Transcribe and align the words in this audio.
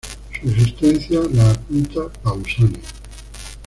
Su 0.41 0.49
existencia 0.49 1.19
la 1.31 1.51
apunta 1.51 2.09
Pausanias. 2.23 2.85